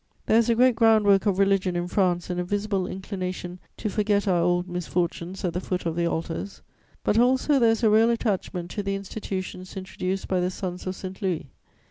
There 0.25 0.39
is 0.39 0.49
a 0.49 0.55
great 0.55 0.75
ground 0.75 1.05
work 1.05 1.27
of 1.27 1.37
religion 1.37 1.75
in 1.75 1.87
France 1.87 2.31
and 2.31 2.39
a 2.39 2.43
visible 2.43 2.87
inclination 2.87 3.59
to 3.77 3.87
forget 3.87 4.27
our 4.27 4.41
old 4.41 4.67
misfortunes 4.67 5.45
at 5.45 5.53
the 5.53 5.61
foot 5.61 5.85
of 5.85 5.95
the 5.95 6.07
altars; 6.07 6.63
but 7.03 7.19
also 7.19 7.59
there 7.59 7.69
is 7.69 7.83
a 7.83 7.89
real 7.91 8.09
attachment 8.09 8.71
to 8.71 8.81
the 8.81 8.95
institutions 8.95 9.77
introduced 9.77 10.27
by 10.27 10.39
the 10.39 10.49
sons 10.49 10.87
of 10.87 10.95
St. 10.95 11.21
Louis. 11.21 11.45